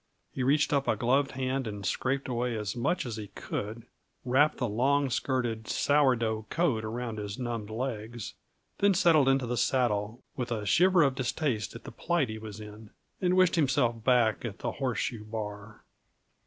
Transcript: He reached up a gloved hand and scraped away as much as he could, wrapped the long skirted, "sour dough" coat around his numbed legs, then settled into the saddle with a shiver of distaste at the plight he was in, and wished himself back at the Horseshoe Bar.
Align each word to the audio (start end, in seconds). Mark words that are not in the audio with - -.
He 0.31 0.41
reached 0.41 0.73
up 0.73 0.87
a 0.87 0.95
gloved 0.95 1.33
hand 1.33 1.67
and 1.67 1.85
scraped 1.85 2.27
away 2.27 2.57
as 2.57 2.75
much 2.75 3.05
as 3.05 3.17
he 3.17 3.27
could, 3.27 3.85
wrapped 4.25 4.57
the 4.57 4.67
long 4.67 5.11
skirted, 5.11 5.67
"sour 5.67 6.15
dough" 6.15 6.47
coat 6.49 6.83
around 6.83 7.19
his 7.19 7.37
numbed 7.37 7.69
legs, 7.69 8.33
then 8.79 8.95
settled 8.95 9.29
into 9.29 9.45
the 9.45 9.57
saddle 9.57 10.23
with 10.35 10.51
a 10.51 10.65
shiver 10.65 11.03
of 11.03 11.13
distaste 11.13 11.75
at 11.75 11.83
the 11.83 11.91
plight 11.91 12.29
he 12.29 12.39
was 12.39 12.59
in, 12.59 12.89
and 13.21 13.37
wished 13.37 13.57
himself 13.57 14.03
back 14.03 14.43
at 14.43 14.57
the 14.57 14.71
Horseshoe 14.71 15.23
Bar. 15.23 15.83